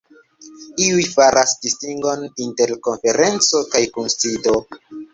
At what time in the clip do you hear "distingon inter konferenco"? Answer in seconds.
1.67-3.65